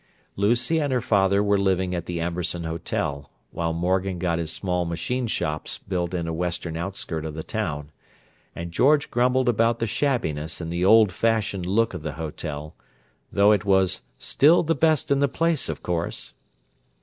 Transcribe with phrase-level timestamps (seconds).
[0.35, 4.83] Lucy and her father were living at the Amberson Hotel, while Morgan got his small
[4.83, 7.91] machine shops built in a western outskirt of the town;
[8.55, 12.73] and George grumbled about the shabbiness and the old fashioned look of the hotel,
[13.31, 16.33] though it was "still the best in the place, of course."